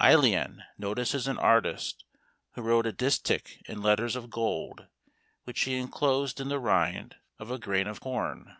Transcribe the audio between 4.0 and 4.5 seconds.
of